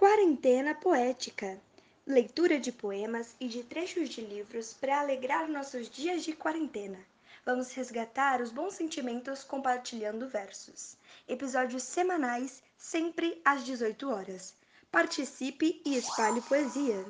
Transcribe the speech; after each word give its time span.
Quarentena 0.00 0.74
Poética 0.74 1.60
leitura 2.06 2.58
de 2.58 2.72
poemas 2.72 3.36
e 3.38 3.46
de 3.46 3.62
trechos 3.62 4.08
de 4.08 4.22
livros 4.22 4.72
para 4.72 4.98
alegrar 4.98 5.46
nossos 5.46 5.90
dias 5.90 6.24
de 6.24 6.32
quarentena. 6.32 6.98
Vamos 7.44 7.70
resgatar 7.74 8.40
os 8.40 8.50
bons 8.50 8.72
sentimentos 8.72 9.44
compartilhando 9.44 10.26
versos. 10.26 10.96
Episódios 11.28 11.82
semanais, 11.82 12.62
sempre 12.78 13.42
às 13.44 13.62
18 13.62 14.08
horas. 14.08 14.54
Participe 14.90 15.82
e 15.84 15.98
espalhe 15.98 16.40
poesia. 16.40 17.04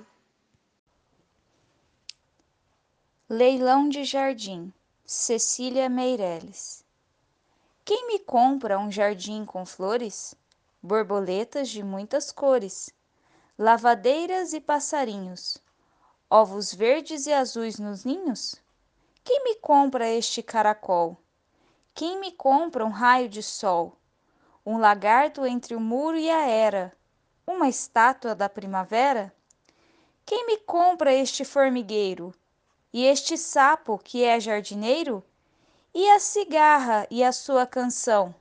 Leilão 3.29 3.89
de 3.89 4.03
Jardim, 4.03 4.73
Cecília 5.07 5.89
Meireles. 5.89 6.85
Quem 7.85 8.09
me 8.09 8.19
compra 8.19 8.81
um 8.81 8.91
jardim 8.91 9.45
com 9.45 9.65
flores? 9.65 10.35
Borboletas 10.83 11.69
de 11.69 11.83
muitas 11.83 12.33
cores 12.33 12.91
lavadeiras 13.59 14.55
e 14.55 14.61
passarinhos, 14.63 15.59
ovos 16.31 16.73
verdes 16.73 17.27
e 17.27 17.33
azuis 17.35 17.79
nos 17.79 18.07
ninhos? 18.07 18.55
Quem 19.23 19.45
me 19.45 19.57
compra 19.57 20.09
este 20.09 20.43
caracol? 20.43 21.19
Quem 21.93 22.19
me 22.19 22.33
compra 22.33 22.83
um 22.83 22.89
raio 22.89 23.29
de 23.29 23.43
sol? 23.43 23.99
Um 24.65 24.79
lagarto 24.79 25.45
entre 25.45 25.75
o 25.75 25.81
muro 25.81 26.17
e 26.17 26.31
a 26.31 26.47
era? 26.49 26.97
Uma 27.47 27.69
estátua 27.69 28.35
da 28.35 28.49
primavera? 28.49 29.31
Quem 30.25 30.47
me 30.47 30.57
compra 30.57 31.13
este 31.13 31.45
formigueiro? 31.45 32.33
E 32.91 33.05
este 33.05 33.37
sapo 33.37 33.99
que 33.99 34.25
é 34.25 34.41
jardineiro? 34.41 35.23
E 35.93 36.09
a 36.11 36.19
cigarra 36.19 37.07
e 37.11 37.23
a 37.23 37.33
sua 37.33 37.67
canção? 37.67 38.35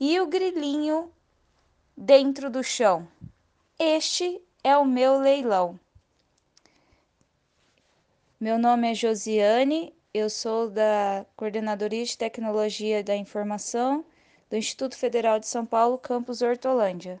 E 0.00 0.18
o 0.18 0.26
grilinho 0.26 1.12
dentro 2.00 2.48
do 2.48 2.64
chão? 2.64 3.06
Este 3.78 4.40
é 4.64 4.74
o 4.74 4.86
meu 4.86 5.18
leilão. 5.18 5.78
Meu 8.40 8.58
nome 8.58 8.90
é 8.90 8.94
Josiane, 8.94 9.94
eu 10.14 10.30
sou 10.30 10.70
da 10.70 11.26
Coordenadoria 11.36 12.02
de 12.02 12.16
Tecnologia 12.16 13.04
da 13.04 13.14
Informação 13.14 14.02
do 14.48 14.56
Instituto 14.56 14.96
Federal 14.96 15.38
de 15.38 15.46
São 15.46 15.66
Paulo, 15.66 15.98
campus 15.98 16.40
Hortolândia. 16.40 17.20